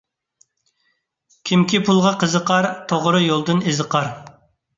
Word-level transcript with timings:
كىمكى 1.49 1.81
پۇلغا 1.89 2.15
قىزىقار، 2.25 2.69
توغرا 2.93 3.21
يولدىن 3.27 3.63
ئېزىقار. 3.69 4.11